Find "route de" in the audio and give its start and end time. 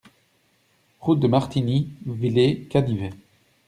0.99-1.27